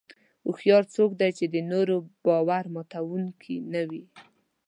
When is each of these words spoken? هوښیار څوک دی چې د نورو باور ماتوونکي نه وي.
هوښیار 0.45 0.83
څوک 0.95 1.11
دی 1.19 1.31
چې 1.37 1.45
د 1.53 1.55
نورو 1.71 1.95
باور 2.25 2.65
ماتوونکي 2.75 3.55
نه 3.73 3.81
وي. 3.89 4.03